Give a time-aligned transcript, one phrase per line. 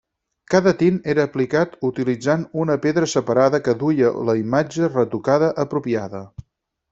[0.51, 6.25] Cada tint era aplicat utilitzant una pedra separada que duia la imatge retocada apropiada.